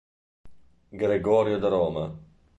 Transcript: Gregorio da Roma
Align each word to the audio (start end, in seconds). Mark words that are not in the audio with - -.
Gregorio 1.01 1.59
da 1.59 1.67
Roma 1.69 2.19